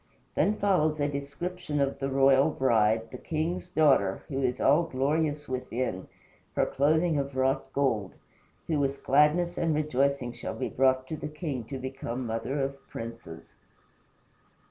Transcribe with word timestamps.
Then 0.33 0.55
follows 0.57 0.99
a 0.99 1.07
description 1.07 1.79
of 1.79 1.99
the 1.99 2.09
royal 2.09 2.49
bride, 2.49 3.11
the 3.11 3.19
king's 3.19 3.67
daughter, 3.69 4.23
who 4.29 4.41
is 4.41 4.59
all 4.59 4.81
glorious 4.81 5.47
within 5.47 6.07
her 6.55 6.65
clothing 6.65 7.19
of 7.19 7.35
wrought 7.35 7.71
gold 7.71 8.15
who 8.65 8.79
with 8.79 9.03
gladness 9.03 9.59
and 9.59 9.75
rejoicing 9.75 10.31
shall 10.31 10.55
be 10.55 10.69
brought 10.69 11.05
to 11.09 11.17
the 11.17 11.27
king 11.27 11.65
to 11.65 11.77
become 11.77 12.25
mother 12.25 12.61
of 12.63 12.81
princes. 12.89 13.53